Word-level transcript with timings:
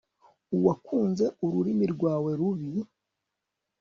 uwakunze 0.57 1.25
ururimi 1.45 1.85
rwawe 1.93 2.31
rubi 2.39 2.67